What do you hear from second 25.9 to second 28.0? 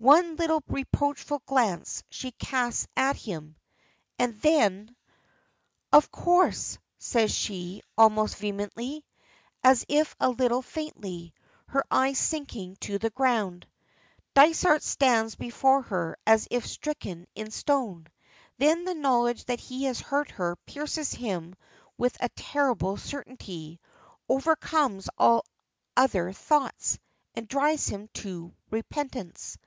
other thoughts, and drives